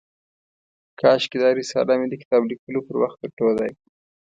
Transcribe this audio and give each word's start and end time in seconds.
کاشکي 0.99 1.37
دا 1.43 1.49
رساله 1.59 1.93
مې 1.99 2.07
د 2.09 2.13
کتاب 2.21 2.41
لیکلو 2.51 2.79
پر 2.87 2.95
وخت 3.01 3.19
درلودای. 3.25 3.71